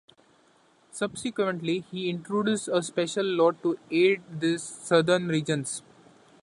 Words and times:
Subsequently 0.91 1.81
he 1.91 2.09
introduced 2.09 2.67
a 2.69 2.81
special 2.81 3.23
law 3.23 3.51
to 3.51 3.77
aid 3.91 4.23
these 4.39 4.63
southern 4.63 5.27
regions. 5.27 5.83